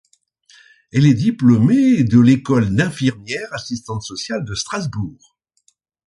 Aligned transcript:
Elle 0.91 1.05
est 1.05 1.13
diplômée 1.13 2.03
de 2.03 2.19
l’école 2.19 2.75
d’infirmières-assistantes 2.75 4.01
sociales 4.01 4.43
de 4.43 4.55
Strasbourg. 4.55 5.37